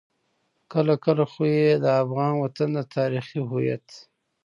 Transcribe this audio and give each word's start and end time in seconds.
کله 0.71 0.93
کله 1.05 1.23
خو 1.31 1.43
يې 1.57 1.69
د 1.83 1.85
افغان 2.03 2.33
وطن 2.43 2.69
د 2.75 2.79
تاريخي 2.95 3.39
هويت. 3.49 3.87